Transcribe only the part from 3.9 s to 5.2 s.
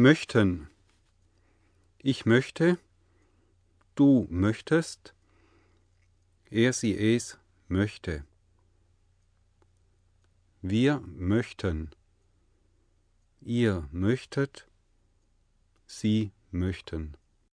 du möchtest,